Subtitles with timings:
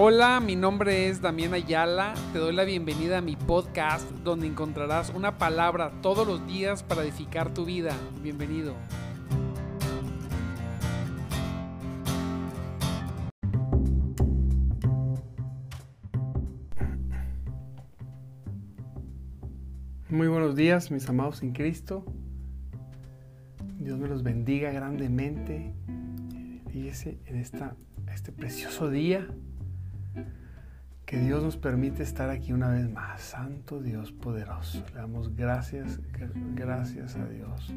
[0.00, 2.14] Hola, mi nombre es Damián Ayala.
[2.32, 7.02] Te doy la bienvenida a mi podcast donde encontrarás una palabra todos los días para
[7.02, 7.96] edificar tu vida.
[8.22, 8.76] Bienvenido.
[20.08, 22.04] Muy buenos días, mis amados en Cristo.
[23.80, 25.74] Dios me los bendiga grandemente.
[26.70, 27.74] Fíjese en esta,
[28.06, 29.26] este precioso día
[31.08, 33.22] que Dios nos permite estar aquí una vez más.
[33.22, 34.84] Santo Dios poderoso.
[34.92, 36.00] Le damos gracias,
[36.54, 37.72] gracias a Dios.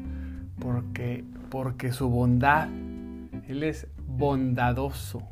[0.60, 2.68] Porque, porque su bondad,
[3.48, 5.22] Él es bondadoso.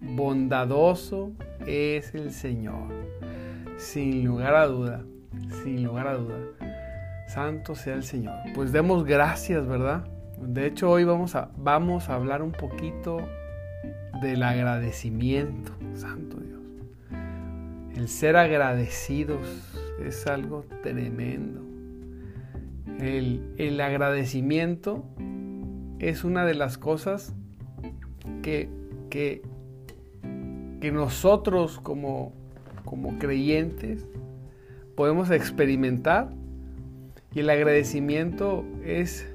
[0.00, 1.32] Bondadoso
[1.66, 2.88] es el Señor.
[3.76, 5.04] Sin lugar a duda,
[5.62, 6.38] sin lugar a duda.
[7.28, 8.36] Santo sea el Señor.
[8.54, 10.06] Pues demos gracias, ¿verdad?
[10.40, 13.18] De hecho, hoy vamos a, vamos a hablar un poquito
[14.22, 15.72] del agradecimiento.
[15.92, 16.63] Santo Dios.
[17.96, 19.40] El ser agradecidos
[20.04, 21.62] es algo tremendo.
[22.98, 25.04] El, agradecimiento
[25.98, 27.34] es una de las cosas
[28.42, 28.68] que,
[29.10, 29.42] que,
[30.80, 32.32] que nosotros como,
[32.84, 34.06] como creyentes
[34.96, 36.30] podemos experimentar
[37.32, 39.26] y el agradecimiento es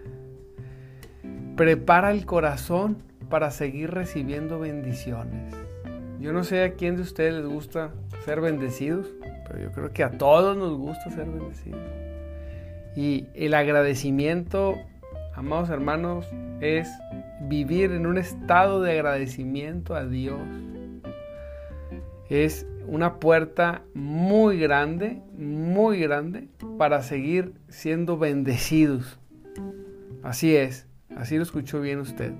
[1.56, 2.98] prepara el corazón
[3.30, 5.54] para seguir recibiendo bendiciones.
[6.20, 7.92] Yo no sé a quién de ustedes les gusta
[8.26, 9.08] ser bendecidos,
[9.48, 11.80] pero yo creo que a todos nos gusta ser bendecidos.
[12.94, 14.76] Y el agradecimiento,
[15.34, 16.26] amados hermanos,
[16.60, 16.90] es
[17.48, 20.42] vivir en un estado de agradecimiento a Dios.
[22.30, 29.18] Es una puerta muy grande, muy grande, para seguir siendo bendecidos.
[30.22, 32.34] Así es, así lo escuchó bien usted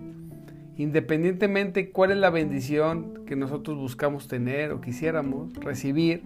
[0.80, 6.24] independientemente cuál es la bendición que nosotros buscamos tener o quisiéramos recibir,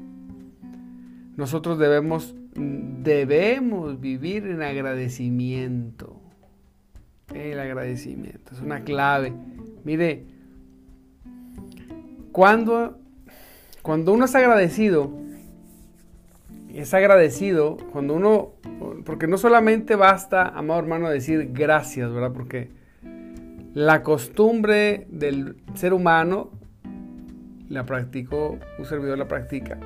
[1.36, 6.22] nosotros debemos, debemos vivir en agradecimiento.
[7.34, 9.34] El agradecimiento es una clave.
[9.84, 10.26] Mire,
[12.32, 13.00] cuando,
[13.82, 15.12] cuando uno es agradecido,
[16.72, 18.52] es agradecido, cuando uno,
[19.04, 22.34] porque no solamente basta, amado hermano, decir gracias, ¿verdad?
[22.34, 22.83] Porque
[23.74, 26.52] la costumbre del ser humano,
[27.70, 29.78] la practicó, un servidor la practica,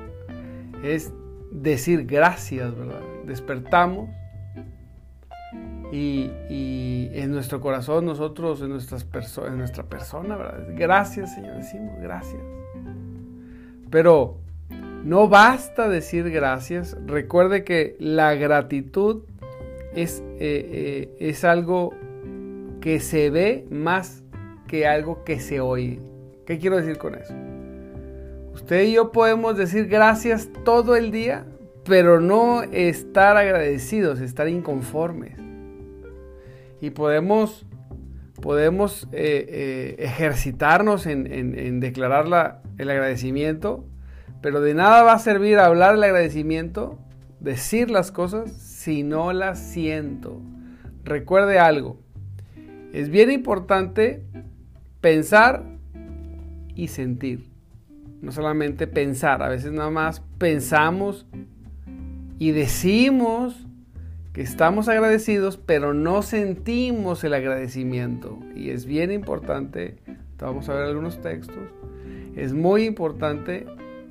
[0.82, 1.12] es
[1.50, 3.00] decir gracias, ¿verdad?
[3.24, 4.10] Despertamos
[5.90, 6.30] y,
[7.12, 9.06] en nuestro corazón nosotros, en, nuestras
[9.46, 10.66] en nuestra persona, ¿verdad?
[10.76, 12.42] Gracias, Señor, decimos gracias.
[13.90, 14.36] Pero
[15.04, 16.96] no basta decir gracias.
[17.06, 19.22] Recuerde que la gratitud
[19.94, 21.94] es, eh, eh, es algo
[22.80, 24.22] que se ve más
[24.66, 26.00] que algo que se oye.
[26.46, 27.34] ¿Qué quiero decir con eso?
[28.54, 31.46] Usted y yo podemos decir gracias todo el día,
[31.84, 35.38] pero no estar agradecidos, estar inconformes.
[36.80, 37.66] Y podemos,
[38.40, 43.84] podemos eh, eh, ejercitarnos en, declarar el agradecimiento,
[44.42, 46.98] pero de nada va a servir hablar el agradecimiento,
[47.40, 50.40] decir las cosas, si no las siento.
[51.04, 52.00] Recuerde algo,
[52.92, 54.24] es bien importante
[55.00, 55.64] pensar
[56.74, 57.50] y sentir.
[58.20, 61.26] No solamente pensar, a veces nada más pensamos
[62.38, 63.66] y decimos
[64.32, 68.38] que estamos agradecidos, pero no sentimos el agradecimiento.
[68.54, 69.96] Y es bien importante,
[70.38, 71.64] vamos a ver algunos textos,
[72.36, 73.66] es muy importante,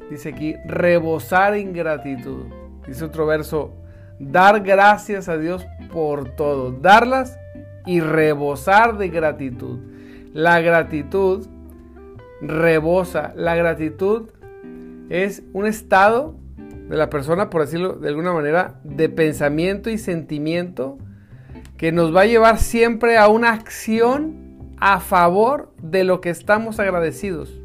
[0.10, 2.46] dice aquí, rebosar en gratitud.
[2.86, 3.74] Dice otro verso,
[4.20, 7.38] dar gracias a Dios por todo, darlas
[7.88, 9.80] y rebosar de gratitud.
[10.34, 11.48] La gratitud
[12.42, 13.34] rebosa.
[13.36, 14.30] La gratitud
[15.10, 16.36] es un estado
[16.90, 20.98] de la persona, por decirlo de alguna manera, de pensamiento y sentimiento
[21.78, 26.80] que nos va a llevar siempre a una acción a favor de lo que estamos
[26.80, 27.62] agradecidos.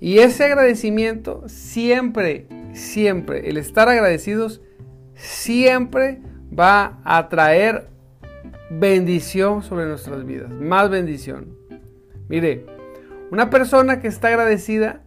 [0.00, 4.60] Y ese agradecimiento siempre, siempre, el estar agradecidos,
[5.14, 6.20] siempre
[6.58, 7.91] va a traer
[8.78, 11.56] bendición sobre nuestras vidas, más bendición.
[12.28, 12.66] Mire,
[13.30, 15.02] una persona que está agradecida,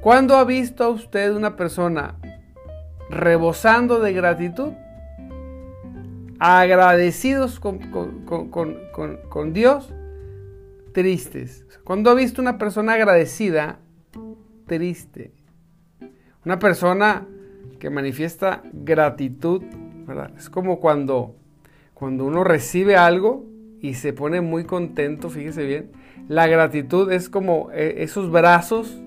[0.00, 2.16] ¿cuándo ha visto a usted una persona
[3.10, 4.72] rebosando de gratitud?
[6.38, 7.78] Agradecidos con,
[8.26, 9.92] con Dios,
[10.92, 11.66] tristes.
[11.84, 13.78] ¿Cuándo ha visto una persona agradecida,
[14.66, 15.32] triste?
[16.44, 17.26] Una persona
[17.78, 19.62] que manifiesta gratitud,
[20.06, 20.32] ¿verdad?
[20.36, 21.36] Es como cuando
[22.04, 23.46] cuando uno recibe algo
[23.80, 25.90] y se pone muy contento, fíjese bien.
[26.28, 29.00] La gratitud es como eh, esos brazos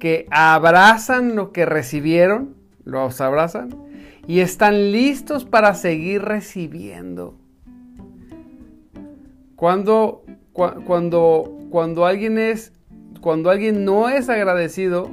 [0.00, 3.68] que abrazan lo que recibieron, los abrazan
[4.26, 7.36] y están listos para seguir recibiendo.
[9.54, 12.72] Cuando, cuando, cuando alguien es,
[13.20, 15.12] cuando alguien no es agradecido,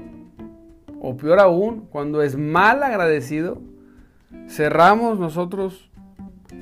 [0.99, 3.61] o peor aún, cuando es mal agradecido,
[4.47, 5.91] cerramos nosotros,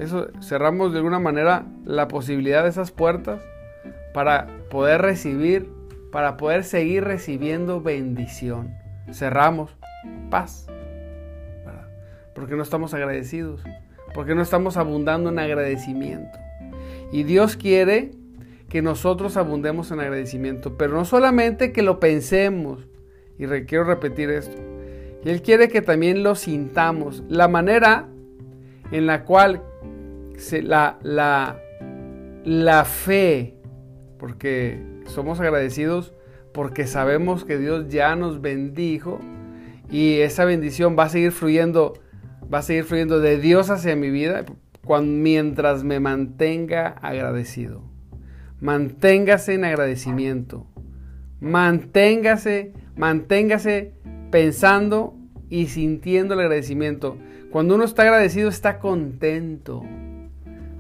[0.02, 3.40] eso, cerramos de alguna manera la posibilidad de esas puertas
[4.16, 5.70] para poder recibir,
[6.12, 8.74] para poder seguir recibiendo bendición.
[9.12, 9.78] Cerramos
[10.32, 10.66] paz.
[12.34, 13.62] Porque no estamos agradecidos.
[14.16, 16.40] Porque no estamos abundando en agradecimiento.
[17.12, 18.10] Y Dios quiere
[18.70, 20.78] que nosotros abundemos en agradecimiento.
[20.78, 22.88] Pero no solamente que lo pensemos.
[23.38, 24.58] Y quiero repetir esto.
[25.24, 27.24] Él quiere que también lo sintamos.
[27.30, 28.08] La manera
[28.92, 29.62] en la cual
[30.64, 31.60] la, la,
[32.44, 33.56] la fe
[34.18, 36.14] porque somos agradecidos
[36.54, 39.20] porque sabemos que Dios ya nos bendijo
[39.90, 41.94] y esa bendición va a seguir fluyendo,
[42.54, 44.46] va a seguir fluyendo de Dios hacia mi vida
[45.00, 47.82] mientras me mantenga agradecido.
[48.60, 50.68] Manténgase en agradecimiento.
[51.40, 53.94] Manténgase, manténgase
[54.32, 55.16] pensando
[55.50, 57.18] y sintiendo el agradecimiento.
[57.52, 59.84] Cuando uno está agradecido está contento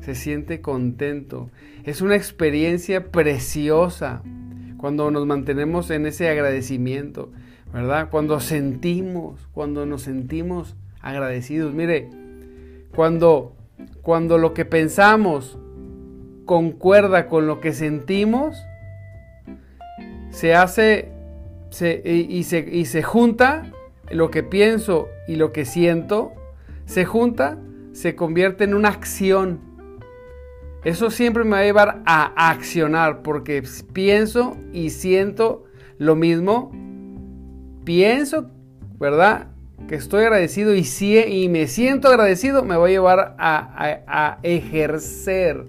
[0.02, 1.50] se siente contento.
[1.84, 4.24] Es una experiencia preciosa
[4.78, 7.32] cuando nos mantenemos en ese agradecimiento,
[7.72, 8.10] ¿verdad?
[8.10, 11.74] Cuando sentimos, cuando nos sentimos agradecidos.
[11.74, 12.10] Mire,
[12.96, 13.56] cuando,
[14.02, 15.58] cuando lo que pensamos
[16.46, 18.58] concuerda con lo que sentimos,
[20.32, 21.10] se hace
[22.04, 23.72] y, se, y se junta
[24.10, 26.34] lo que pienso y lo que siento,
[26.86, 27.58] se junta,
[27.94, 29.71] se convierte en una acción
[30.84, 33.64] eso siempre me va a llevar a accionar porque
[33.94, 35.66] pienso y siento
[36.00, 36.72] lo mismo.
[37.86, 38.50] Pienso,
[39.00, 39.50] ¿verdad?
[39.88, 40.84] Que estoy agradecido y,
[41.28, 45.66] y me siento agradecido, me va a llevar a, ejercer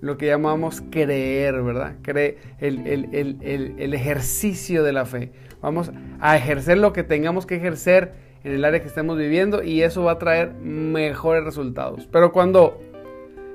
[0.00, 1.96] lo que llamamos creer, ¿verdad?
[2.00, 5.32] Cree el, el, ejercicio de la fe.
[5.60, 9.82] Vamos a ejercer lo que tengamos que ejercer en el área que estemos viviendo y
[9.82, 12.08] eso va a traer mejores resultados.
[12.10, 12.80] Pero cuando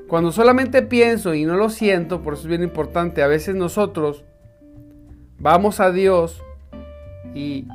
[0.08, 4.24] cuando solamente pienso y no lo siento, por eso es bien importante, a veces nosotros
[5.40, 6.42] vamos a Dios
[7.34, 7.66] y,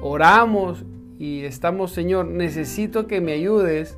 [0.00, 0.84] oramos
[1.18, 3.96] y estamos, Señor, necesito que me ayudes.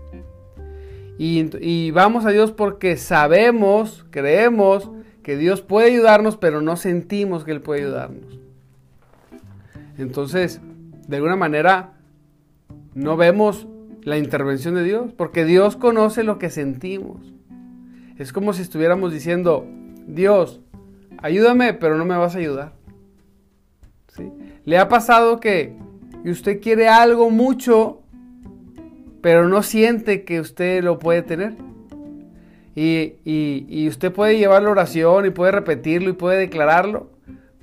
[1.16, 4.90] Y, y vamos a Dios porque sabemos, creemos
[5.22, 8.38] que Dios puede ayudarnos, pero no sentimos que Él puede ayudarnos.
[9.96, 10.60] Entonces,
[11.06, 11.92] de alguna manera,
[12.94, 13.66] no vemos
[14.04, 17.32] la intervención de Dios, porque Dios conoce lo que sentimos.
[18.18, 19.66] Es como si estuviéramos diciendo,
[20.06, 20.60] Dios,
[21.18, 22.74] ayúdame, pero no me vas a ayudar.
[24.08, 24.30] ¿Sí?
[24.64, 25.76] ¿Le ha pasado que
[26.24, 28.02] usted quiere algo mucho,
[29.20, 31.54] pero no siente que usted lo puede tener?
[32.76, 37.10] Y, y, usted puede llevar la oración y puede repetirlo y puede declararlo,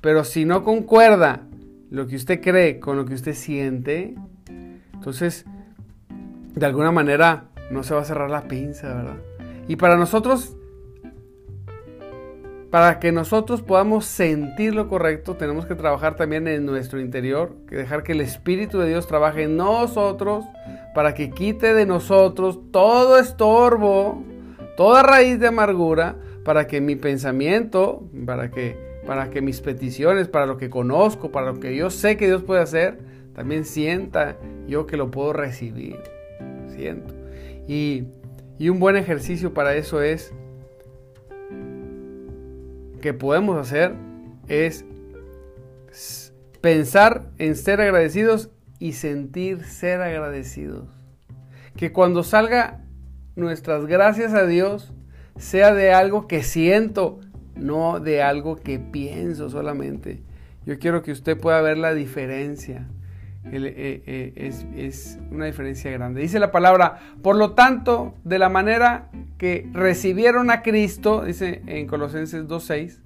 [0.00, 1.46] pero si no concuerda
[1.90, 4.14] lo que usted cree con lo que usted siente,
[4.94, 5.44] entonces
[6.54, 9.16] de alguna manera no se va a cerrar la pinza, ¿verdad?
[9.68, 10.56] Y para nosotros,
[12.70, 17.76] para que nosotros podamos sentir lo correcto, tenemos que trabajar también en nuestro interior, que
[17.76, 20.44] dejar que el Espíritu de Dios trabaje en nosotros
[20.94, 24.22] para que quite de nosotros todo estorbo,
[24.76, 28.76] toda raíz de amargura, para que mi pensamiento, para que,
[29.06, 32.42] para que mis peticiones, para lo que conozco, para lo que yo sé que Dios
[32.42, 32.98] puede hacer,
[33.32, 34.36] también sienta
[34.66, 35.98] yo que lo puedo recibir
[37.68, 38.04] Y,
[38.58, 40.32] y un buen ejercicio para eso es
[43.00, 43.94] que podemos hacer
[44.48, 44.84] es
[46.60, 50.88] pensar en ser agradecidos y sentir ser agradecidos.
[51.76, 52.80] Que cuando salga
[53.36, 54.92] nuestras gracias a Dios
[55.36, 57.20] sea de algo que siento,
[57.56, 60.22] no de algo que pienso solamente.
[60.64, 62.88] Yo quiero que usted pueda ver la diferencia.
[63.44, 64.32] Eh, eh,
[64.76, 66.20] es, una diferencia grande.
[66.20, 71.86] Dice la palabra, por lo tanto, de la manera que recibieron a Cristo, dice en
[71.86, 72.98] Colosenses 2.6,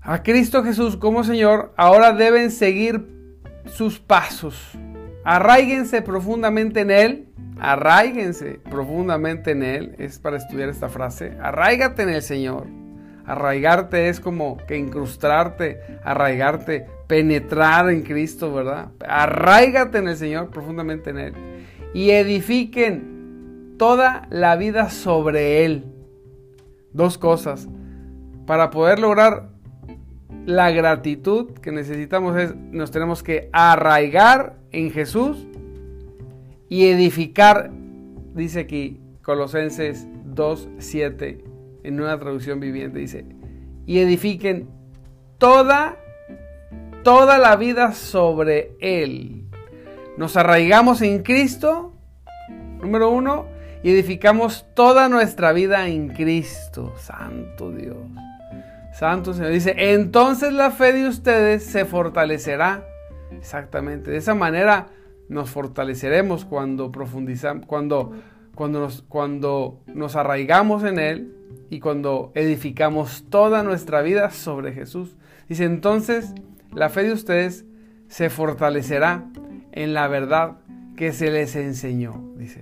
[0.00, 3.08] a Cristo Jesús como Señor, ahora deben seguir
[3.66, 4.78] sus pasos.
[5.24, 7.28] Arraíguense profundamente en Él.
[7.58, 9.94] Arraíguense profundamente en Él.
[9.98, 11.36] Es para estudiar esta frase.
[11.40, 12.66] Arraígate en el Señor.
[13.26, 18.90] Arraigarte es como que incrustarte, arraigarte, penetrar en Cristo, ¿verdad?
[19.06, 21.34] Arraigate en el Señor, profundamente en Él.
[21.92, 25.84] Y edifiquen toda la vida sobre Él.
[26.92, 27.68] Dos cosas.
[28.46, 29.48] Para poder lograr
[30.46, 35.46] la gratitud que necesitamos es, nos tenemos que arraigar en Jesús
[36.68, 37.70] y edificar,
[38.34, 41.42] dice aquí Colosenses 2.7
[41.82, 43.24] en una traducción viviente, dice,
[43.86, 44.68] y edifiquen
[45.38, 45.96] toda,
[47.04, 49.44] toda la vida sobre Él.
[50.16, 51.92] Nos arraigamos en Cristo,
[52.80, 53.46] número uno,
[53.84, 56.94] y edificamos toda nuestra vida en Cristo.
[56.96, 57.96] Santo Dios.
[58.94, 59.52] Santo Señor.
[59.52, 62.84] Dice, entonces la fe de ustedes se fortalecerá.
[63.32, 64.10] Exactamente.
[64.10, 64.86] De esa manera
[65.28, 68.12] nos fortaleceremos cuando profundizamos, cuando,
[68.54, 71.36] cuando, nos, cuando nos arraigamos en Él
[71.68, 75.16] y cuando edificamos toda nuestra vida sobre Jesús.
[75.48, 76.32] Dice, entonces
[76.74, 77.64] la fe de ustedes
[78.08, 79.24] se fortalecerá
[79.72, 80.58] en la verdad
[80.96, 82.22] que se les enseñó.
[82.36, 82.60] Dice,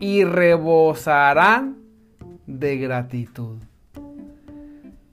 [0.00, 1.78] y rebosarán
[2.46, 3.58] de gratitud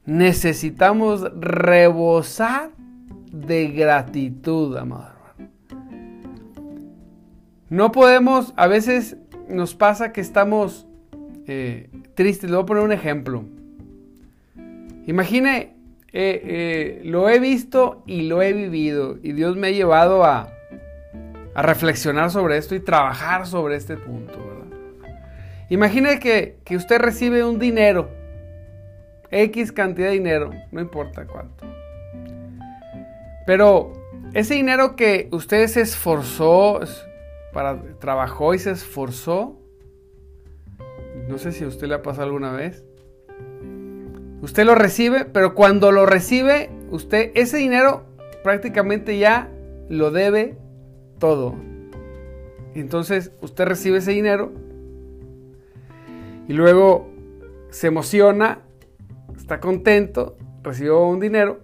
[0.06, 2.72] necesitamos rebosar
[3.32, 5.52] de gratitud, amado hermano.
[7.70, 9.16] No podemos, a veces
[9.48, 10.86] nos pasa que estamos
[11.48, 12.50] eh, tristes.
[12.50, 13.46] Le voy a poner un ejemplo.
[15.08, 15.74] Imagine,
[16.14, 20.54] eh, eh, lo he visto y lo he vivido y Dios me ha llevado a,
[21.54, 25.12] reflexionar sobre esto y trabajar sobre este punto, ¿verdad?
[25.70, 28.10] Imagine que, que usted recibe un dinero
[29.32, 31.66] X cantidad de dinero, no importa cuánto.
[33.46, 33.94] Pero
[34.34, 36.80] ese dinero que usted se esforzó,
[37.54, 39.58] para, trabajó y se esforzó,
[41.28, 42.86] no sé si a usted le ha pasado alguna vez.
[44.42, 48.06] Usted lo recibe, pero cuando lo recibe, usted ese dinero
[48.44, 49.50] prácticamente ya
[49.90, 50.58] lo debe
[51.20, 51.56] todo.
[52.74, 54.52] Entonces usted recibe ese dinero
[56.48, 57.10] y luego
[57.70, 58.60] se emociona
[59.42, 61.60] está contento, recibió un dinero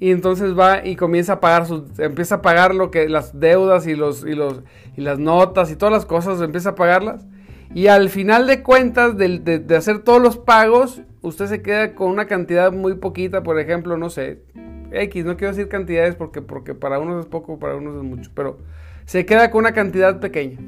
[0.00, 1.66] y entonces va y comienza a pagar
[1.98, 4.62] empieza a pagar lo que las deudas y los y los
[4.96, 7.26] y las notas y todas las cosas empieza a pagarlas
[7.74, 12.26] y al final de cuentas de, hacer todos los pagos usted se queda con una
[12.26, 14.42] cantidad muy poquita por ejemplo no sé
[14.90, 18.30] x no quiero decir cantidades porque porque para unos es poco para unos es mucho
[18.34, 18.58] pero
[19.04, 20.58] se queda con una cantidad pequeña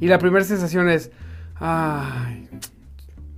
[0.00, 1.10] y la primera sensación es
[1.56, 2.48] ay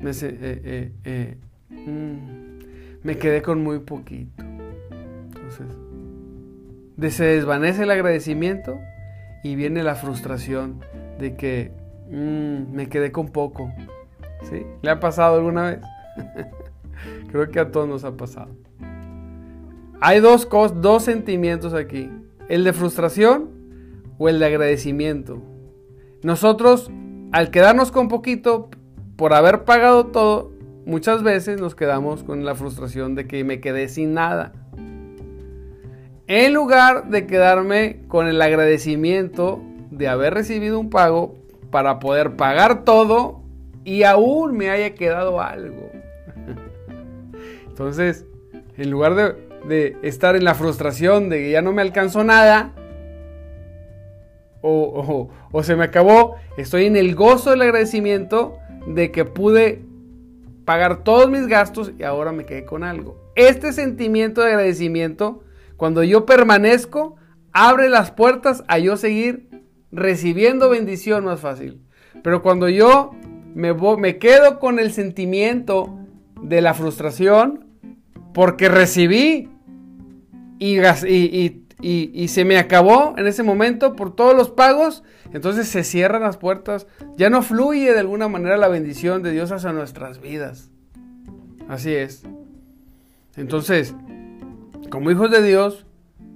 [0.00, 1.36] me, eh, eh, eh,
[1.70, 2.58] Mm,
[3.02, 4.42] me quedé con muy poquito.
[5.28, 5.66] Entonces,
[7.16, 8.78] se desvanece el agradecimiento
[9.42, 10.80] y viene la frustración
[11.18, 11.72] de que
[12.10, 13.72] mm, me quedé con poco.
[14.42, 14.66] ¿Sí?
[14.82, 15.80] ¿Le ha pasado alguna vez?
[17.30, 18.48] Creo que a todos nos ha pasado.
[20.00, 22.10] Hay dos, dos sentimientos aquí.
[22.48, 23.50] El de frustración
[24.18, 25.42] o el de agradecimiento.
[26.22, 26.90] Nosotros,
[27.32, 28.70] al quedarnos con poquito,
[29.16, 30.52] por haber pagado todo,
[30.86, 34.52] muchas veces nos quedamos con la frustración de que me quedé sin nada.
[36.26, 41.34] En lugar de quedarme con el agradecimiento de haber recibido un pago
[41.70, 43.39] para poder pagar todo
[43.84, 45.90] y aún me haya quedado algo.
[47.68, 48.26] Entonces,
[48.76, 52.74] en lugar de, estar en la frustración de que ya no me alcanzó nada,
[54.62, 55.30] o,
[55.62, 59.82] se me acabó, estoy en el gozo del agradecimiento de que pude
[60.66, 63.32] pagar todos mis gastos y ahora me quedé con algo.
[63.34, 65.42] Este sentimiento de agradecimiento,
[65.76, 67.16] cuando yo permanezco,
[67.52, 69.48] abre las puertas a yo seguir
[69.90, 71.80] recibiendo bendición más fácil.
[72.22, 73.12] Pero cuando yo
[73.54, 75.96] me, me quedo con el sentimiento
[76.42, 77.66] de la frustración,
[78.32, 79.48] porque recibí
[80.58, 85.02] y, y, y, se me acabó en ese momento por todos los pagos,
[85.32, 89.52] entonces se cierran las puertas, ya no fluye de alguna manera la bendición de Dios
[89.52, 90.70] hacia nuestras vidas.
[91.68, 92.24] Así es.
[93.36, 93.94] Entonces,
[94.90, 95.86] como hijos de Dios,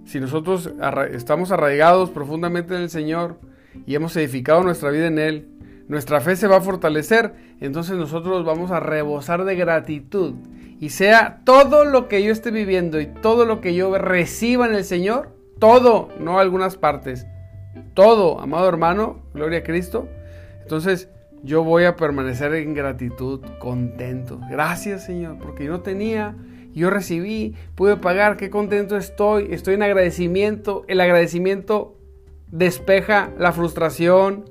[0.07, 0.73] si nosotros
[1.13, 3.39] estamos arraigados profundamente en el Señor
[3.87, 5.49] y hemos edificado nuestra vida en Él,
[5.89, 10.35] nuestra fe se va a fortalecer, entonces nosotros vamos a rebosar de gratitud.
[10.81, 14.75] Y sea todo lo que yo esté viviendo y todo lo que yo reciba en
[14.75, 17.27] el Señor, todo, no algunas partes,
[17.95, 20.09] todo, amado hermano, gloria a Cristo.
[20.63, 21.09] Entonces
[21.43, 24.41] yo voy a permanecer en gratitud, contento.
[24.51, 26.35] Gracias Señor, porque yo no tenía,
[26.73, 30.85] yo recibí, pude pagar, qué contento estoy, estoy en agradecimiento.
[30.89, 31.97] El agradecimiento
[32.51, 34.45] despeja la frustración,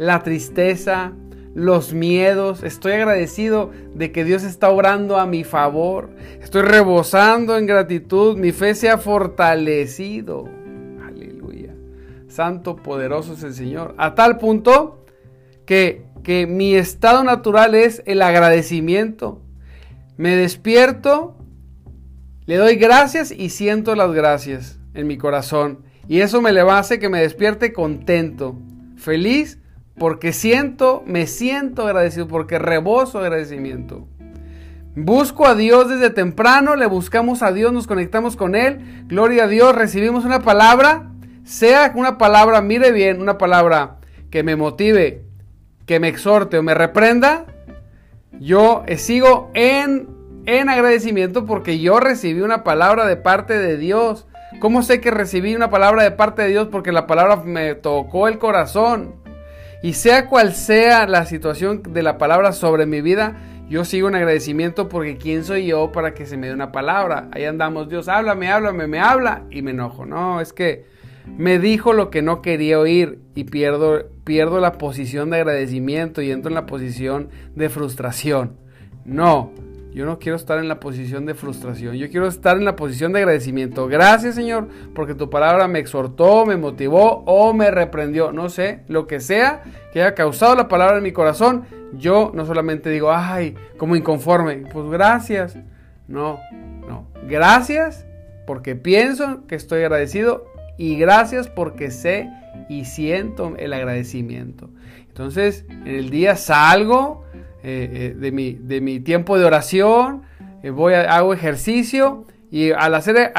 [0.00, 1.12] la tristeza,
[1.54, 2.62] los miedos.
[2.62, 6.08] Estoy agradecido de que Dios está obrando a mi favor.
[6.40, 8.38] Estoy rebosando en gratitud.
[8.38, 10.48] Mi fe se ha fortalecido.
[11.06, 11.74] Aleluya.
[12.28, 13.94] Santo, poderoso es el Señor.
[13.98, 15.04] A tal punto
[15.66, 19.42] que, que mi estado natural es el agradecimiento.
[20.16, 21.36] me despierto,
[22.46, 25.80] le doy gracias y siento las gracias en mi corazón.
[26.08, 28.56] Y eso me le hace que me despierte contento,
[28.96, 29.59] feliz,
[30.00, 34.08] porque siento, me siento agradecido, porque reboso agradecimiento.
[34.96, 39.46] Busco a Dios desde temprano, le buscamos a Dios, nos conectamos con Él, gloria a
[39.46, 41.10] Dios, recibimos una palabra,
[41.44, 43.98] sea una palabra, mire bien, una palabra
[44.30, 45.26] que me motive,
[45.84, 47.44] que me exhorte o me reprenda,
[48.32, 50.08] yo eh, sigo en,
[50.46, 54.26] en agradecimiento porque yo recibí una palabra de parte de Dios.
[54.60, 56.68] ¿Cómo sé que recibí una palabra de parte de Dios?
[56.68, 59.19] Porque la palabra me tocó el corazón.
[59.82, 63.36] Y sea cual sea la situación de la palabra sobre mi vida,
[63.68, 67.28] yo sigo en agradecimiento porque quién soy yo para que se me dé una palabra.
[67.32, 70.04] Ahí andamos, Dios, háblame, háblame, me habla y me enojo.
[70.04, 70.84] No, es que
[71.36, 76.30] me dijo lo que no quería oír y pierdo, pierdo la posición de agradecimiento y
[76.30, 78.56] entro en la posición de frustración.
[79.04, 79.52] No,
[79.92, 83.12] yo no quiero estar en la posición de frustración, yo quiero estar en la posición
[83.12, 83.88] de agradecimiento.
[83.88, 88.32] Gracias Señor, porque tu palabra me exhortó, me motivó o me reprendió.
[88.32, 92.46] No sé, lo que sea que haya causado la palabra en mi corazón, yo no
[92.46, 95.56] solamente digo, ay, como inconforme, pues gracias.
[96.06, 96.38] No,
[96.88, 98.06] no, gracias
[98.46, 100.44] porque pienso que estoy agradecido
[100.76, 102.28] y gracias porque sé
[102.68, 104.70] y siento el agradecimiento.
[105.08, 107.24] Entonces, en el día salgo
[107.62, 110.22] eh, eh, de, mi, de, mi, tiempo de oración,
[110.62, 113.32] eh, voy a, hago ejercicio y al hacer,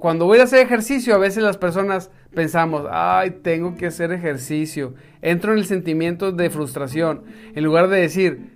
[0.00, 4.94] cuando voy a hacer ejercicio, a veces las personas pensamos, ay, tengo que hacer ejercicio.
[5.22, 7.22] Entro en el sentimiento de frustración.
[7.54, 8.55] En lugar de decir,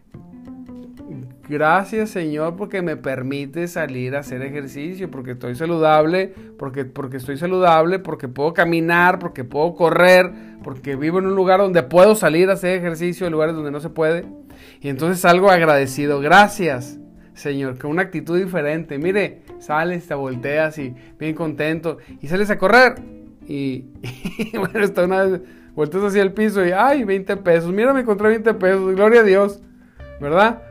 [1.51, 7.39] Gracias Señor porque me permite salir a hacer ejercicio, porque estoy saludable, porque, porque estoy
[7.39, 10.31] saludable, porque puedo caminar, porque puedo correr,
[10.63, 13.81] porque vivo en un lugar donde puedo salir a hacer ejercicio, en lugares donde no
[13.81, 14.27] se puede.
[14.81, 16.21] Y entonces salgo agradecido.
[16.21, 17.01] Gracias
[17.35, 18.97] Señor, con una actitud diferente.
[18.99, 22.95] Mire, sales, te volteas y bien contento y sales a correr.
[23.49, 23.87] Y,
[24.57, 25.41] bueno, está una vez,
[25.77, 27.73] hacia el piso y, ay, 20 pesos.
[27.73, 28.95] Mira, me encontré 20 pesos.
[28.95, 29.61] Gloria a Dios.
[30.21, 30.70] ¿Verdad?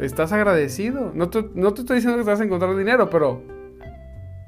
[0.00, 1.12] Estás agradecido.
[1.14, 3.42] No te, no te estoy diciendo que te vas a encontrar dinero, pero,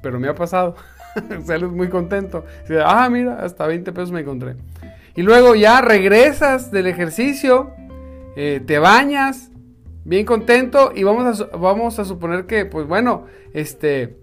[0.01, 0.75] pero me ha pasado.
[1.45, 2.45] Sales muy contento.
[2.83, 4.55] Ah, mira, hasta 20 pesos me encontré.
[5.15, 7.71] Y luego ya regresas del ejercicio,
[8.35, 9.49] eh, te bañas,
[10.03, 14.17] bien contento y vamos a, vamos a suponer que, pues bueno, este,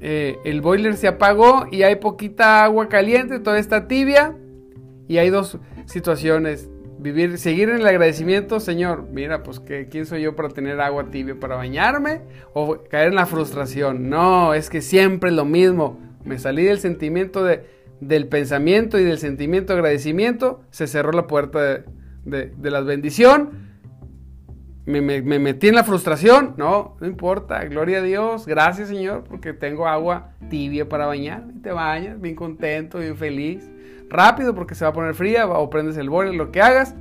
[0.00, 4.36] eh, el boiler se apagó y hay poquita agua caliente, toda está tibia
[5.06, 6.68] y hay dos situaciones
[7.04, 11.10] vivir, seguir en el agradecimiento, Señor, mira, pues que quién soy yo para tener agua
[11.10, 12.22] tibia para bañarme
[12.54, 14.08] o caer en la frustración.
[14.08, 16.00] No, es que siempre es lo mismo.
[16.24, 17.66] Me salí del sentimiento de,
[18.00, 21.84] del pensamiento y del sentimiento de agradecimiento, se cerró la puerta
[22.24, 23.50] de, de, la bendición.
[24.86, 29.24] Me, me, me, metí en la frustración, no, no importa, gloria a Dios, gracias Señor,
[29.24, 33.70] porque tengo agua tibia para bañar, te bañas, bien contento, bien feliz
[34.14, 36.94] rápido porque se va a poner fría o prendes el boiler, lo que hagas.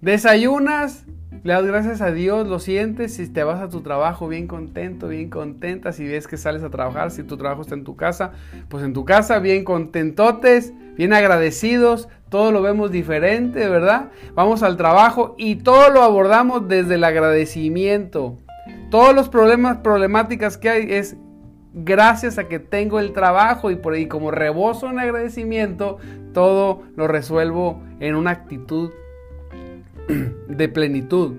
[0.00, 1.04] Desayunas,
[1.42, 5.08] le das gracias a Dios, lo sientes y te vas a tu trabajo bien contento,
[5.08, 5.92] bien contenta.
[5.92, 8.32] Si ves que sales a trabajar, si tu trabajo está en tu casa,
[8.68, 12.08] pues en tu casa bien contentotes, bien agradecidos.
[12.28, 14.10] Todo lo vemos diferente, ¿verdad?
[14.34, 18.38] Vamos al trabajo y todo lo abordamos desde el agradecimiento.
[18.90, 21.16] Todos los problemas, problemáticas que hay es
[21.76, 25.98] gracias a que tengo el trabajo y por ahí como rebozo en agradecimiento,
[26.32, 28.90] todo lo resuelvo en una actitud
[30.48, 31.34] de plenitud.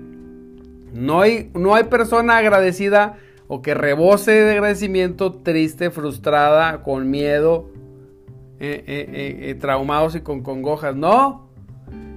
[0.94, 3.16] No hay, no hay persona agradecida
[3.48, 7.70] o que rebose de agradecimiento triste, frustrada, con miedo,
[8.60, 10.94] eh, eh, eh, traumados y con congojas.
[10.94, 11.48] No,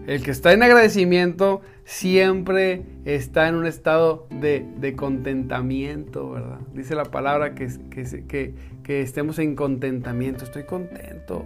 [0.06, 6.60] el que está en agradecimiento siempre está en un estado de, contentamiento, ¿verdad?
[6.74, 7.68] Dice la palabra que,
[8.28, 10.44] que, estemos en contentamiento.
[10.44, 11.46] Estoy contento.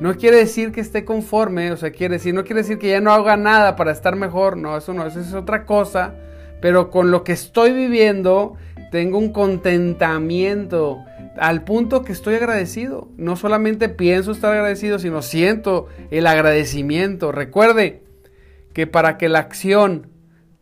[0.00, 3.00] No quiere decir que esté conforme, o sea, quiere decir, no quiere decir que ya
[3.00, 4.56] no haga nada para estar mejor.
[4.56, 6.14] No, eso no, eso es otra cosa.
[6.60, 8.54] Pero con lo que estoy viviendo,
[8.90, 11.04] tengo un contentamiento
[11.38, 13.08] al punto que estoy agradecido.
[13.16, 17.30] No solamente pienso estar agradecido, sino siento el agradecimiento.
[17.30, 18.05] Recuerde,
[18.76, 20.08] que para que la acción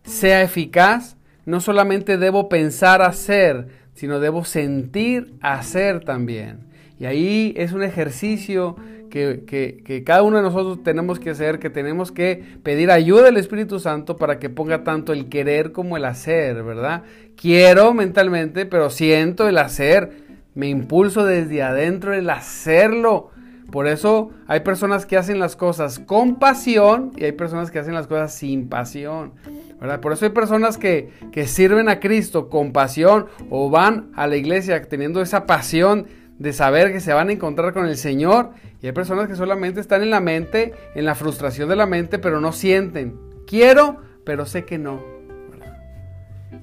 [0.04, 6.68] sea eficaz, no solamente debo pensar hacer, sino debo sentir hacer también.
[6.96, 8.76] Y ahí es un ejercicio
[9.10, 13.80] que, cada uno de nosotros tenemos que hacer, que tenemos que pedir ayuda del Espíritu
[13.80, 17.02] Santo para que ponga tanto el querer como el hacer, ¿verdad?
[17.34, 20.12] Quiero mentalmente, pero siento el hacer,
[20.54, 23.32] me impulso desde adentro el hacerlo
[23.70, 27.94] por eso hay personas que hacen las cosas con pasión y hay personas que hacen
[27.94, 29.32] las cosas sin pasión.
[29.80, 30.00] ¿verdad?
[30.00, 34.36] Por eso hay personas que, que sirven a Cristo con pasión o van a la
[34.36, 36.06] iglesia teniendo esa pasión
[36.38, 38.50] de saber que se van a encontrar con el Señor.
[38.80, 42.18] Y hay personas que solamente están en la mente, en la frustración de la mente,
[42.18, 43.18] pero no sienten.
[43.46, 45.02] Quiero, pero sé que no.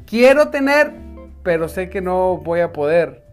[0.05, 0.93] Quiero tener,
[1.43, 3.23] pero sé que no voy a poder.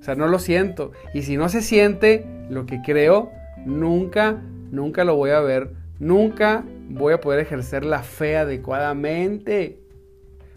[0.00, 0.92] O sea, no lo siento.
[1.14, 3.30] Y si no se siente lo que creo,
[3.64, 5.70] nunca, nunca lo voy a ver.
[5.98, 9.80] Nunca voy a poder ejercer la fe adecuadamente.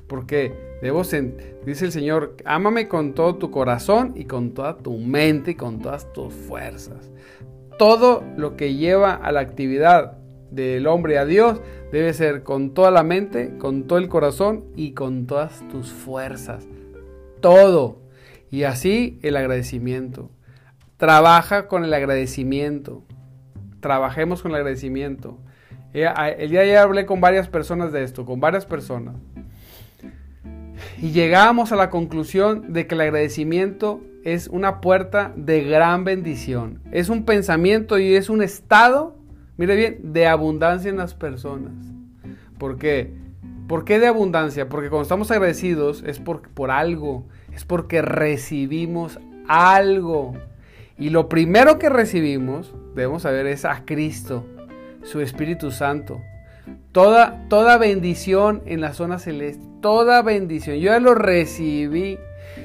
[0.08, 5.52] Porque debo, dice el Señor, ámame con todo tu corazón y con toda tu mente
[5.52, 7.12] y con todas tus fuerzas.
[7.78, 10.18] Todo lo que lleva a la actividad
[10.52, 14.92] del hombre a Dios debe ser con toda la mente, con todo el corazón y
[14.92, 16.68] con todas tus fuerzas.
[17.40, 18.02] Todo.
[18.52, 20.32] Y así el agradecimiento.
[21.00, 23.06] Trabaja con el agradecimiento.
[23.80, 25.40] Trabajemos con el agradecimiento.
[25.94, 26.06] Eh,
[26.38, 29.16] el día de ayer hablé con varias personas de esto, con varias personas.
[31.02, 36.82] Y llegamos a la conclusión de que el agradecimiento es una puerta de gran bendición.
[36.92, 39.16] Es un pensamiento y es un estado,
[39.56, 41.72] mire bien, de abundancia en las personas.
[42.58, 43.14] ¿Por qué?
[43.70, 44.68] ¿Por qué de abundancia?
[44.68, 50.36] Porque cuando estamos agradecidos es por, por algo, es porque recibimos algo.
[51.00, 54.46] Y lo primero que recibimos, debemos saber, es a Cristo,
[55.04, 56.22] su Espíritu Santo.
[56.92, 60.76] Toda, toda bendición en la zona celeste, toda bendición.
[60.76, 62.20] Yo ya lo recibí.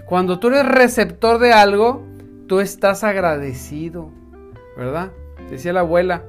[0.07, 2.05] Cuando tú eres receptor de algo,
[2.49, 4.11] tú estás agradecido,
[4.77, 5.13] ¿verdad?
[5.49, 6.25] Decía la abuela,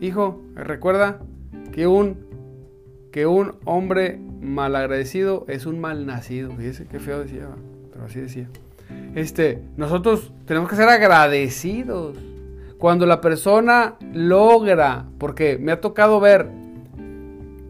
[0.00, 1.20] hijo, recuerda
[1.72, 2.18] que un,
[3.10, 6.50] que un hombre malagradecido es un mal nacido.
[6.50, 7.48] Fíjese qué feo decía,
[7.92, 8.48] pero así decía.
[9.14, 12.16] Este, nosotros tenemos que ser agradecidos.
[12.78, 16.48] Cuando la persona logra, porque me ha tocado ver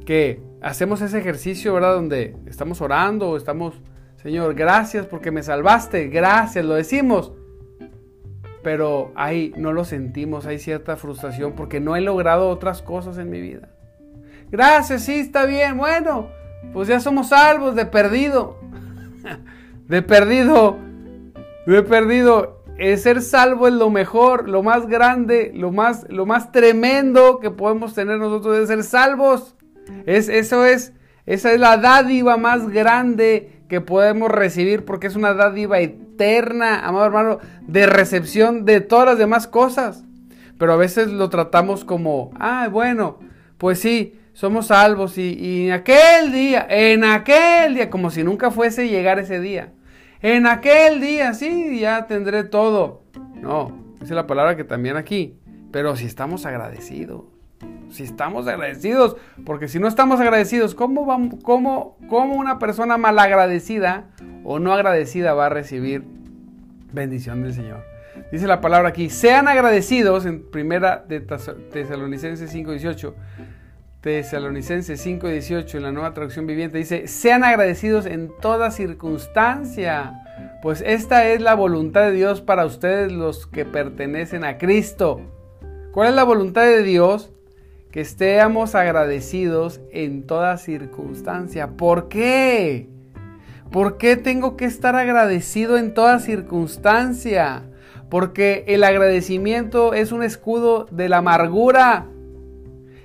[0.06, 1.94] que hacemos ese ejercicio, ¿verdad?
[1.94, 3.74] Donde estamos orando, estamos,
[4.22, 7.32] Señor, gracias porque me salvaste, gracias, lo decimos.
[8.62, 13.28] Pero ahí no lo sentimos, hay cierta frustración porque no he logrado otras cosas en
[13.28, 13.68] mi vida.
[14.50, 16.28] Gracias, sí, está bien, bueno,
[16.72, 18.58] pues ya somos salvos de perdido.
[19.88, 20.78] De perdido,
[21.66, 22.62] de perdido
[22.96, 27.94] ser salvo es lo mejor, lo más grande, lo más, lo más tremendo que podemos
[27.94, 29.54] tener nosotros de ser salvos.
[30.06, 30.92] Es, eso es,
[31.26, 37.06] esa es la dádiva más grande que podemos recibir porque es una dádiva eterna, amado
[37.06, 40.04] hermano, de recepción de todas las demás cosas.
[40.58, 43.18] Pero a veces lo tratamos como, ah, bueno,
[43.58, 48.50] pues sí, somos salvos y, y en aquel día, en aquel día, como si nunca
[48.50, 49.72] fuese llegar ese día.
[50.22, 53.02] En aquel día, sí, ya tendré todo.
[53.34, 55.36] No, dice la palabra que también aquí.
[55.72, 57.24] Pero si estamos agradecidos,
[57.90, 64.10] si estamos agradecidos, porque si no estamos agradecidos, ¿cómo, vamos, cómo, cómo una persona malagradecida
[64.44, 66.04] o no agradecida va a recibir
[66.92, 67.84] bendición del Señor?
[68.30, 73.14] Dice la palabra aquí, sean agradecidos en primera de Tesalonicenses 5:18
[74.02, 80.20] Tesalonicenses 5:18 en la nueva traducción viviente dice, sean agradecidos en toda circunstancia,
[80.60, 85.20] pues esta es la voluntad de Dios para ustedes los que pertenecen a Cristo.
[85.92, 87.30] ¿Cuál es la voluntad de Dios?
[87.92, 91.76] Que estemos agradecidos en toda circunstancia.
[91.76, 92.88] ¿Por qué?
[93.70, 97.62] ¿Por qué tengo que estar agradecido en toda circunstancia?
[98.10, 102.06] Porque el agradecimiento es un escudo de la amargura.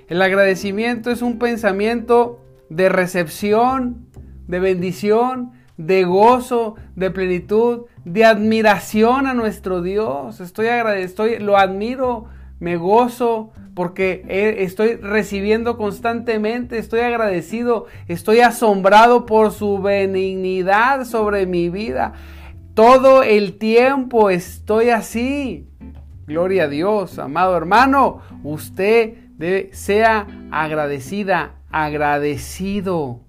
[0.08, 2.40] El agradecimiento es un pensamiento
[2.70, 4.06] de recepción,
[4.46, 10.40] de bendición, de gozo, de plenitud, de admiración a nuestro Dios.
[10.40, 12.24] Estoy agradecido, lo admiro,
[12.58, 14.24] me gozo porque
[14.58, 22.14] estoy recibiendo constantemente, estoy agradecido, estoy asombrado por su benignidad sobre mi vida.
[22.72, 25.68] Todo el tiempo estoy así.
[26.26, 29.27] Gloria a Dios, amado hermano, usted
[29.72, 33.20] sea agradecida, agradecido.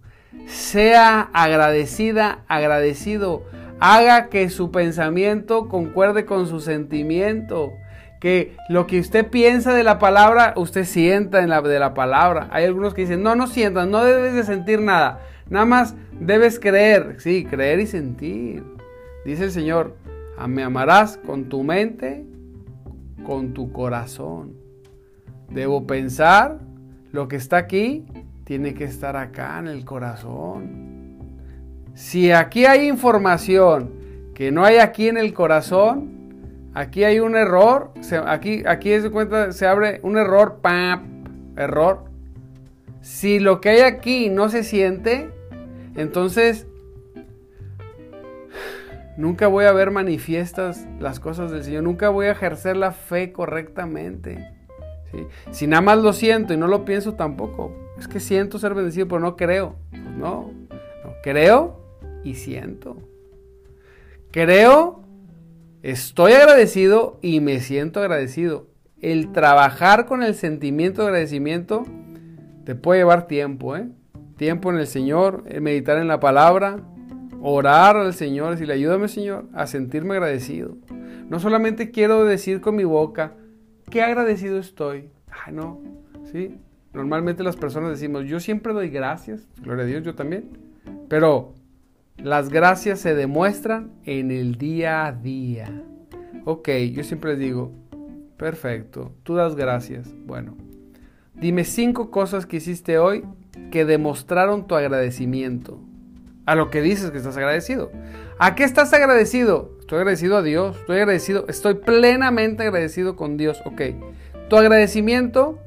[0.47, 3.43] Sea agradecida, agradecido.
[3.79, 7.71] Haga que su pensamiento concuerde con su sentimiento.
[8.19, 12.49] Que lo que usted piensa de la palabra, usted sienta en la de la palabra.
[12.51, 15.21] Hay algunos que dicen, no, no sientas, no debes de sentir nada.
[15.49, 17.15] Nada más debes creer.
[17.19, 18.63] Sí, creer y sentir.
[19.25, 19.95] Dice el Señor,
[20.47, 22.25] me amarás con tu mente,
[23.25, 24.68] con tu corazón.
[25.51, 26.59] Debo pensar,
[27.11, 28.05] lo que está aquí
[28.43, 31.19] tiene que estar acá en el corazón.
[31.93, 33.91] Si aquí hay información
[34.33, 37.91] que no hay aquí en el corazón, aquí hay un error,
[38.25, 41.19] aquí, aquí se cuenta, se abre un error, ¡pam!
[41.57, 42.05] error.
[43.01, 45.29] si lo que hay aquí no se siente,
[45.95, 46.67] entonces
[49.17, 53.31] nunca voy a ver manifiestas las cosas del Señor, nunca voy a ejercer la fe
[53.31, 54.58] correctamente.
[55.51, 59.07] Si nada más lo siento y no lo pienso tampoco, es que siento ser bendecido,
[59.07, 59.75] pero no creo.
[59.91, 60.51] Pues no,
[61.03, 61.79] no, creo
[62.23, 62.97] y siento.
[64.31, 65.03] Creo,
[65.81, 68.67] estoy agradecido y me siento agradecido.
[69.01, 71.85] El trabajar con el sentimiento de agradecimiento
[72.65, 73.87] te puede llevar tiempo, ¿eh?
[74.35, 76.79] Tiempo en el Señor, meditar en la palabra,
[77.41, 80.77] orar al Señor, decirle, ayúdame Señor a sentirme agradecido.
[81.29, 83.33] No solamente quiero decir con mi boca,
[83.89, 85.09] qué agradecido estoy.
[85.45, 85.81] Ay, no,
[86.31, 86.57] ¿sí?
[86.93, 90.49] Normalmente las personas decimos, yo siempre doy gracias, gloria a Dios, yo también.
[91.07, 91.53] Pero
[92.17, 95.83] las gracias se demuestran en el día a día.
[96.45, 97.71] Ok, yo siempre les digo,
[98.37, 100.13] perfecto, tú das gracias.
[100.25, 100.57] Bueno,
[101.35, 103.23] dime cinco cosas que hiciste hoy
[103.71, 105.79] que demostraron tu agradecimiento.
[106.49, 107.91] A lo que dices que estás agradecido.
[108.39, 109.69] ¿A qué estás agradecido?
[109.81, 113.61] Estoy agradecido a Dios, estoy agradecido, estoy plenamente agradecido con Dios.
[113.65, 113.81] Ok,
[114.49, 115.59] tu agradecimiento,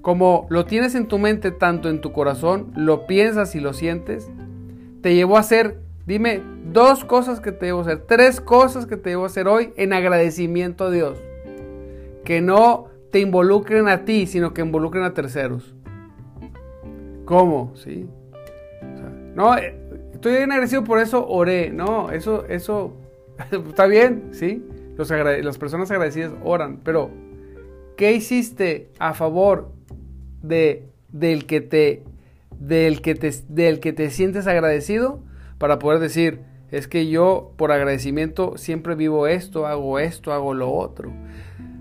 [0.00, 4.30] como lo tienes en tu mente, tanto en tu corazón, lo piensas y lo sientes,
[5.02, 8.96] te llevó a hacer, dime, dos cosas que te llevó a hacer, tres cosas que
[8.96, 11.18] te llevó a hacer hoy en agradecimiento a Dios.
[12.24, 15.74] Que no te involucren a ti, sino que involucren a terceros.
[17.26, 17.74] ¿Cómo?
[17.76, 18.08] ¿Sí?
[19.34, 19.74] No, eh,
[20.12, 21.70] estoy bien agradecido por eso, oré.
[21.70, 22.96] No, eso, eso
[23.68, 24.64] está bien, ¿sí?
[24.96, 27.10] Las personas agradecidas oran, pero
[27.96, 29.72] ¿qué hiciste a favor
[30.42, 32.04] de, del que te
[32.58, 35.20] del que, te, del que te sientes agradecido
[35.58, 40.72] para poder decir, es que yo por agradecimiento siempre vivo esto, hago esto, hago lo
[40.72, 41.12] otro.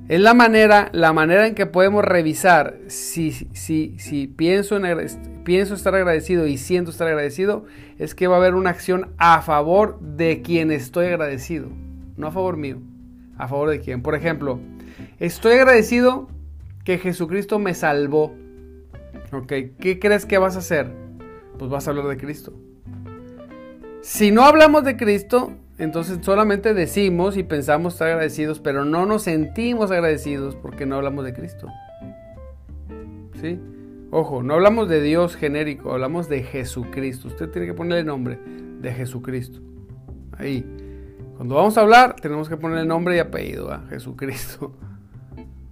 [0.10, 5.76] Es la manera, la manera en que podemos revisar si, si, si pienso, en, pienso
[5.76, 7.66] estar agradecido y siento estar agradecido,
[8.00, 11.70] es que va a haber una acción a favor de quien estoy agradecido,
[12.18, 12.80] no a favor mío,
[13.38, 14.02] a favor de quien.
[14.02, 14.60] Por ejemplo,
[15.20, 16.28] estoy agradecido
[16.84, 18.36] que Jesucristo me salvó
[19.34, 20.92] Ok, ¿qué crees que vas a hacer?
[21.58, 22.54] Pues vas a hablar de Cristo.
[24.02, 29.24] Si no hablamos de Cristo, entonces solamente decimos y pensamos estar agradecidos, pero no nos
[29.24, 31.68] sentimos agradecidos porque no hablamos de Cristo.
[33.42, 33.60] ¿Sí?
[34.12, 37.28] Ojo, no hablamos de Dios genérico, hablamos de Jesucristo.
[37.28, 38.40] Usted tiene que ponerle nombre
[38.80, 39.60] de Jesucristo.
[40.38, 40.66] Ahí.
[41.36, 44.76] Cuando vamos a hablar, tenemos que poner el nombre y apellido a Jesucristo.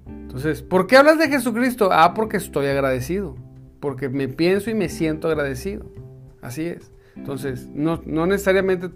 [0.08, 1.90] Entonces, ¿por qué hablas de Jesucristo?
[1.92, 3.36] Ah, porque estoy agradecido
[3.82, 5.86] porque me pienso y me siento agradecido.
[6.42, 6.94] Así es.
[7.18, 8.92] Entonces, no, necesariamente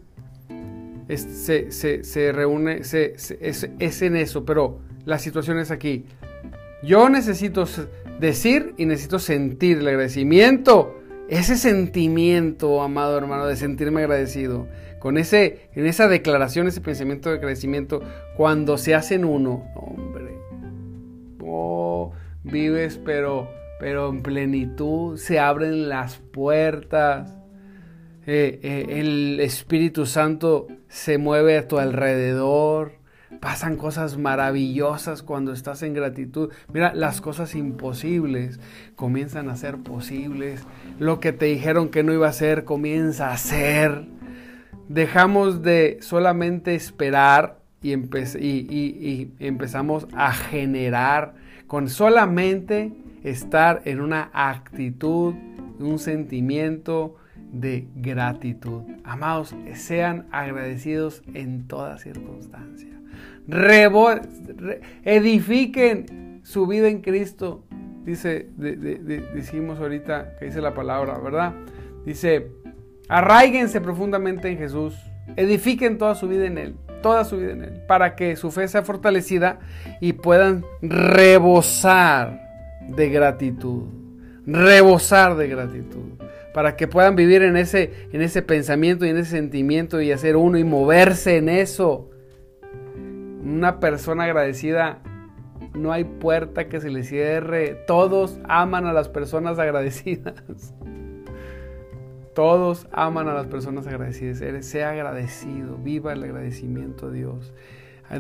[1.08, 6.06] se, reúne, es, en eso, pero la situación es aquí.
[6.84, 7.66] Yo necesito
[8.20, 11.00] decir y necesito sentir el agradecimiento.
[11.28, 14.68] Ese sentimiento, amado hermano, de sentirme agradecido.
[15.00, 18.02] Con ese, en esa declaración, ese pensamiento de agradecimiento,
[18.38, 20.38] cuando se hacen uno, hombre,
[21.42, 22.12] oh,
[22.44, 23.48] vives, pero
[23.80, 27.38] pero en plenitud se abren las puertas.
[28.28, 32.94] Eh, eh, el Espíritu Santo se mueve a tu alrededor.
[33.40, 36.52] Pasan cosas maravillosas cuando estás en gratitud.
[36.72, 38.60] Mira, las cosas imposibles
[38.96, 40.66] comienzan a ser posibles.
[41.00, 44.06] Lo que te dijeron que no iba a ser comienza a ser.
[44.88, 51.34] Dejamos de solamente esperar y, y empezamos a generar
[51.68, 55.36] con solamente estar en una actitud,
[55.80, 57.16] un sentimiento
[57.52, 58.84] de gratitud.
[59.04, 62.90] Amados, sean agradecidos en toda circunstancia.
[65.04, 67.64] edifiquen su vida en Cristo.
[68.06, 71.54] Dice, decimos ahorita que dice la palabra, ¿verdad?
[72.06, 72.52] Dice,
[73.10, 74.96] arraíguense profundamente en Jesús.
[75.36, 78.68] Edifiquen toda su vida en Él, toda su vida en Él, para que su fe
[78.68, 79.60] sea fortalecida
[80.00, 82.46] y puedan rebosar
[82.88, 83.84] de gratitud,
[84.46, 86.14] rebosar de gratitud,
[86.56, 90.38] para que puedan vivir en ese, en ese pensamiento y en ese sentimiento y hacer
[90.38, 92.10] uno y moverse en eso.
[93.44, 95.02] Una persona agradecida,
[95.74, 100.74] no hay puerta que se le cierre, todos aman a las personas agradecidas.
[102.34, 104.66] Todos aman a las personas agradecidas.
[104.66, 107.54] Sea agradecido, viva el agradecimiento a Dios.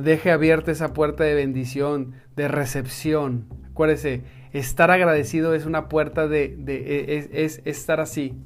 [0.01, 3.45] Deje abierta esa puerta de bendición, de recepción.
[3.71, 4.23] Acuérdese,
[4.55, 8.39] Estar agradecido es una puerta de, e, es, estar así.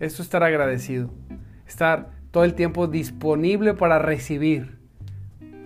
[0.00, 1.10] Esto es estar agradecido.
[1.66, 4.78] Estar todo el tiempo disponible para recibir.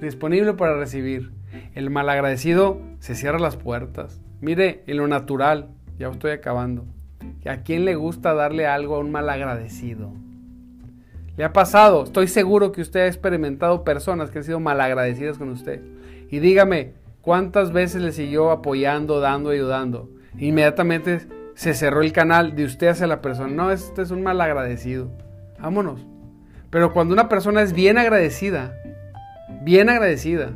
[0.00, 1.30] Disponible para recibir.
[1.76, 4.20] El malagradecido se cierra las puertas.
[4.40, 5.68] Mire, en lo natural,
[6.00, 6.84] ya estoy acabando.
[7.46, 10.12] ¿A quién le gusta darle algo a un mal agradecido?
[11.36, 15.48] Le ha pasado, estoy seguro que usted ha experimentado personas que han sido malagradecidas con
[15.48, 15.80] usted.
[16.28, 20.10] Y dígame, ¿cuántas veces le siguió apoyando, dando, ayudando?
[20.38, 23.48] Inmediatamente se cerró el canal de usted hacia la persona.
[23.48, 25.10] No, este es un malagradecido.
[25.58, 26.04] Vámonos.
[26.70, 28.74] Pero cuando una persona es bien agradecida,
[29.62, 30.52] bien agradecida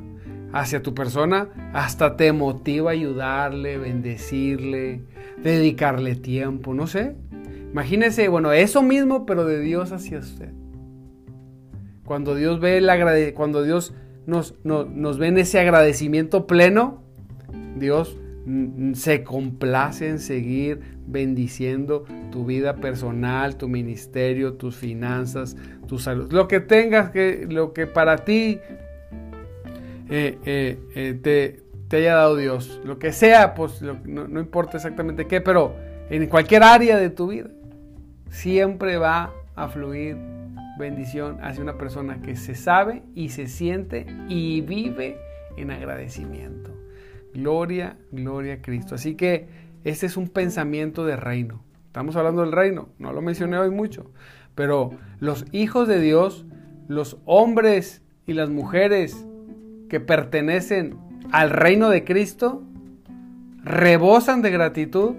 [0.52, 5.02] hacia tu persona, hasta te motiva a ayudarle, bendecirle,
[5.42, 7.14] dedicarle tiempo, no sé.
[7.70, 10.50] Imagínese, bueno, eso mismo, pero de Dios hacia usted.
[12.05, 13.92] Cuando Dios ve el cuando Dios
[14.26, 17.02] nos, nos ve en ese agradecimiento pleno,
[17.76, 18.16] Dios
[18.94, 25.56] se complace en seguir bendiciendo tu vida personal, tu ministerio, tus finanzas,
[25.88, 28.60] tu salud, lo que tengas que, lo que para ti
[30.08, 34.76] eh, eh, eh, te, te, haya dado Dios, lo que sea, pues no, no importa
[34.76, 35.74] exactamente qué, pero
[36.08, 37.50] en cualquier área de tu vida
[38.30, 40.36] siempre va a fluir
[40.78, 45.18] bendición hacia una persona que se sabe y se siente y vive
[45.56, 46.70] en agradecimiento.
[47.32, 48.94] Gloria, gloria a Cristo.
[48.94, 49.48] Así que
[49.84, 51.62] este es un pensamiento de reino.
[51.86, 54.10] Estamos hablando del reino, no lo mencioné hoy mucho,
[54.54, 56.44] pero los hijos de Dios,
[56.88, 59.26] los hombres y las mujeres
[59.88, 60.98] que pertenecen
[61.32, 62.62] al reino de Cristo,
[63.64, 65.14] rebosan de gratitud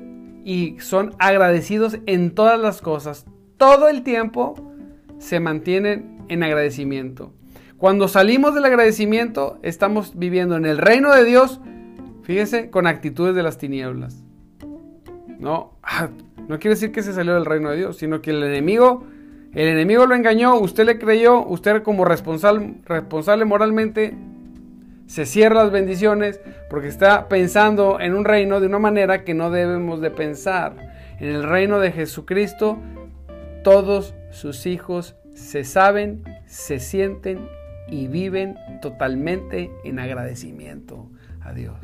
[0.46, 3.26] y son agradecidos en todas las cosas.
[3.58, 4.72] Todo el tiempo
[5.20, 7.34] se mantienen en agradecimiento.
[7.78, 11.62] Cuando salimos del agradecimiento, estamos viviendo en el reino de Dios,
[12.24, 14.24] fíjese, con actitudes de las tinieblas.
[15.40, 16.10] No, ah,
[16.48, 19.06] no quiere decir que se salió del reino de Dios, sino que el enemigo,
[19.54, 24.16] el enemigo lo engañó, usted le creyó, usted como responsable, responsable moralmente
[25.08, 29.50] se cierra las bendiciones porque está pensando en un reino de una manera que no
[29.52, 30.76] debemos de pensar.
[31.20, 32.78] En el reino de Jesucristo
[33.68, 37.50] todos sus hijos se saben, se sienten
[37.90, 41.10] y viven totalmente en agradecimiento
[41.42, 41.76] a Dios.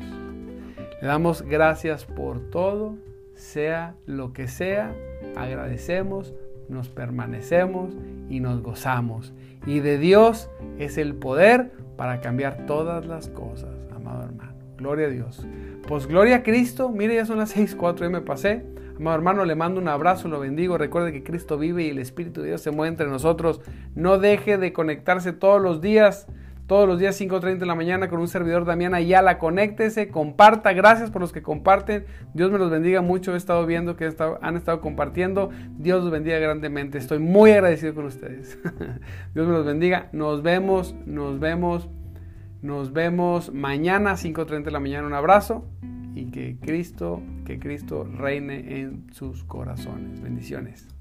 [1.02, 2.96] Le damos gracias por todo,
[3.34, 4.94] sea lo que sea,
[5.36, 6.32] agradecemos,
[6.70, 7.94] nos permanecemos
[8.30, 9.34] y nos gozamos.
[9.66, 14.54] Y de Dios es el poder para cambiar todas las cosas, amado hermano.
[14.78, 15.46] Gloria a Dios.
[15.86, 16.88] Pues gloria a Cristo.
[16.88, 18.64] Mire, ya son las 6:04, ya me pasé.
[18.96, 20.78] Amado hermano, le mando un abrazo, lo bendigo.
[20.78, 23.60] Recuerde que Cristo vive y el Espíritu de Dios se mueve entre nosotros.
[23.94, 26.28] No deje de conectarse todos los días,
[26.68, 29.38] todos los días 5.30 de la mañana con un servidor Damián Ayala.
[29.38, 30.72] Conéctese, comparta.
[30.72, 32.06] Gracias por los que comparten.
[32.34, 33.34] Dios me los bendiga mucho.
[33.34, 35.50] He estado viendo que han estado compartiendo.
[35.76, 36.98] Dios los bendiga grandemente.
[36.98, 38.58] Estoy muy agradecido con ustedes.
[39.34, 40.08] Dios me los bendiga.
[40.12, 41.88] Nos vemos, nos vemos,
[42.62, 45.06] nos vemos mañana 5.30 de la mañana.
[45.08, 45.64] Un abrazo
[46.14, 50.20] y que Cristo, que Cristo reine en sus corazones.
[50.20, 50.93] Bendiciones.